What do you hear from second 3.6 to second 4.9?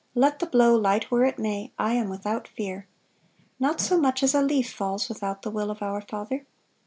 so much as a leaf